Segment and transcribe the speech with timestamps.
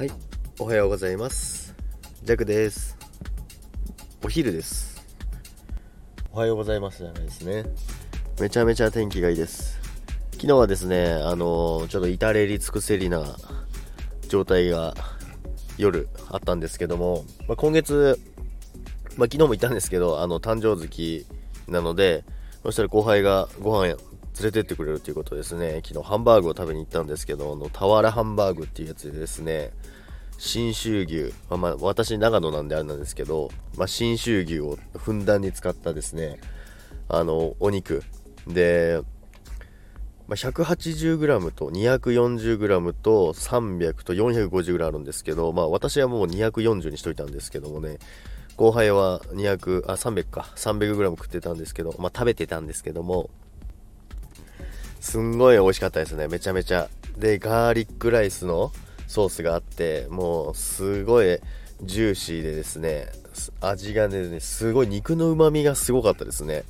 [0.00, 0.10] はい、
[0.58, 1.74] おはようございます。
[2.22, 2.96] ジャクです。
[4.24, 5.06] お昼です。
[6.32, 7.66] おはようございますじゃないですね。
[8.40, 9.78] めちゃめちゃ天気がいいです。
[10.32, 13.36] 昨日はですね、あのちょっと至れり尽くせりな
[14.26, 14.94] 状態が
[15.76, 18.18] 夜あったんですけども、まあ、今月、
[19.18, 21.26] まあ、昨日も言ったんですけど、あの、誕生月
[21.68, 22.24] なので、
[22.62, 23.98] そしたら後輩がご飯
[24.38, 25.80] 連れてってくれるということですね。
[25.84, 29.72] 昨日ハンバーグを食べに行ったんですけど、あの、俵ハンバーグっていうやつでですね、
[30.38, 36.40] 信州牛、まあ、まあ私長野なんであれなんですけど、まあ、信州牛をふんだんに使ったですね、
[37.08, 38.02] あの、お肉。
[38.46, 39.02] で、
[40.28, 47.98] まあ、180g と 240g と300と 450g あるんですけど、まあ私はもう240にしといたんですけどもね、
[48.56, 53.28] 後輩は200、あ、300か、300g 食ってたんですけど、まあ食べてたんですけども、
[55.00, 56.88] すんごい美味しかったですね、めちゃめちゃ。
[57.16, 58.72] で、ガーリックライスの
[59.08, 61.40] ソースがあって、もうすごい
[61.82, 63.08] ジューシーでですね、
[63.60, 66.64] 味がね、すごい肉の旨味がすごかったですね。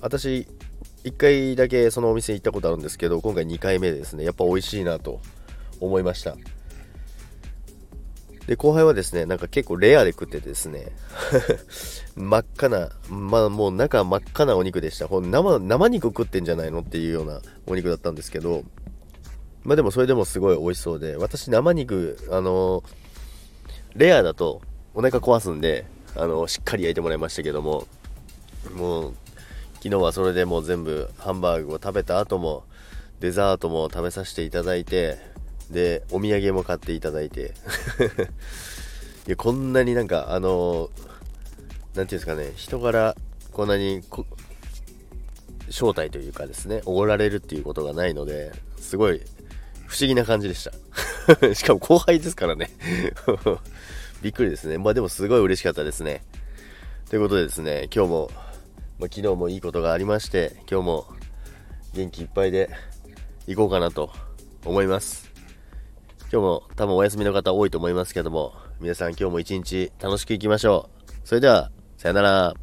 [0.00, 0.48] 私、
[1.04, 5.20] 1回だけそのお店行ったことあるんですけど今回2回目でですねやっぱ美味しいなと
[5.78, 6.36] 思いました
[8.46, 10.92] で後輩はですねなんか結構レアで食っててですね
[12.16, 15.08] 真っ赤なまあもう中真っ赤なお肉でした。
[15.08, 18.62] ほん生生肉食ってんじゃないのっていうようなお肉だったんですけど。
[19.64, 21.16] まあでもそれでもすごい美味しそうで。
[21.16, 22.84] 私生肉あの
[23.96, 24.62] レアだと
[24.94, 27.86] お腹壊すんであのしっかり焼いてもらいましたけども。
[28.76, 29.14] もう
[29.74, 32.64] 昨日はそれでもう全部ハンバーグを食べた後も
[33.20, 35.18] デザートも食べさせていただいて
[35.70, 37.52] でお土産も買っていただいて。
[39.26, 40.90] いやこんなになんかあの
[41.94, 43.16] 何ていうんですかね人から
[43.52, 44.02] こんなに
[45.68, 49.20] 招待というかですねおごられるっていうことがないのですごい
[49.86, 50.72] 不思議な感じでした。
[51.54, 52.70] しかも後輩ですからね。
[54.22, 54.78] びっくりですね。
[54.78, 56.24] まあでもすごい嬉しかったですね。
[57.08, 58.30] ということでですね今日も
[58.98, 61.06] まあ、昨日もいいことがありまして今日も
[61.94, 62.70] 元気いっぱいで
[63.46, 64.10] 行こうかなと
[64.64, 65.30] 思います。
[66.32, 71.12] 今日も多分お休みの方多いと思いますけども皆さん今日も一日楽しくいきましょう。
[71.24, 71.70] それでは
[72.04, 72.54] さよなら